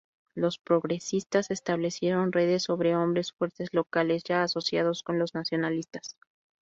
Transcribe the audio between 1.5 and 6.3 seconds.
establecieron redes sobre hombres fuertes locales ya asociados con los nacionalistas.